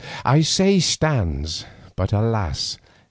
[0.25, 1.63] I say stands,
[1.95, 2.79] but alas!